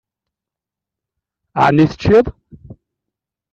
Ɛni 1.63 1.85
teččiḍ? 1.89 2.25